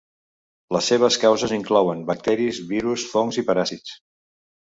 [0.75, 3.95] Les seves causes inclouen bacteris, virus, fongs i paràsits.